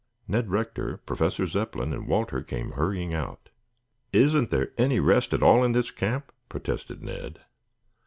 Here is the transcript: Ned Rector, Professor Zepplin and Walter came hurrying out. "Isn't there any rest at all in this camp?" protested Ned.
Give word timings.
Ned 0.27 0.49
Rector, 0.49 0.97
Professor 0.97 1.45
Zepplin 1.45 1.93
and 1.93 2.07
Walter 2.07 2.41
came 2.41 2.71
hurrying 2.71 3.13
out. 3.13 3.49
"Isn't 4.11 4.49
there 4.49 4.71
any 4.75 4.99
rest 4.99 5.31
at 5.31 5.43
all 5.43 5.63
in 5.63 5.73
this 5.73 5.91
camp?" 5.91 6.31
protested 6.49 7.03
Ned. 7.03 7.39